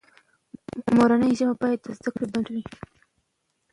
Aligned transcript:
مورنۍ 0.95 1.31
ژبه 1.39 1.55
باید 1.61 1.79
د 1.83 1.87
زده 1.97 2.09
کړې 2.15 2.25
بنسټ 2.31 2.47
وي. 2.53 2.63